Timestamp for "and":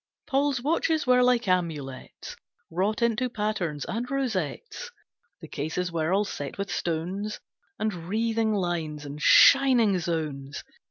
3.85-4.09, 7.77-7.93, 9.05-9.21